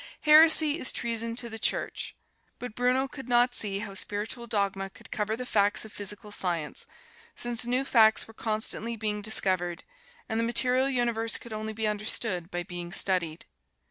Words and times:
Heresy 0.21 0.79
is 0.79 0.91
treason 0.91 1.35
to 1.35 1.47
the 1.47 1.59
Church, 1.59 2.15
but 2.57 2.73
Bruno 2.73 3.07
could 3.07 3.29
not 3.29 3.53
see 3.53 3.77
how 3.77 3.93
spiritual 3.93 4.47
dogma 4.47 4.89
could 4.89 5.11
cover 5.11 5.35
the 5.35 5.45
facts 5.45 5.85
of 5.85 5.93
Physical 5.93 6.31
Science, 6.31 6.87
since 7.35 7.67
new 7.67 7.85
facts 7.85 8.27
were 8.27 8.33
constantly 8.33 8.95
being 8.95 9.21
discovered, 9.21 9.83
and 10.27 10.39
the 10.39 10.43
material 10.43 10.89
universe 10.89 11.37
could 11.37 11.53
only 11.53 11.71
be 11.73 11.85
understood 11.87 12.49
by 12.49 12.63
being 12.63 12.91
studied. 12.91 13.45